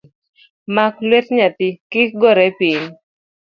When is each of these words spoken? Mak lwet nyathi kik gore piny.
Mak 0.75 0.95
lwet 1.07 1.27
nyathi 1.37 1.69
kik 1.91 2.09
gore 2.21 2.47
piny. 2.57 2.83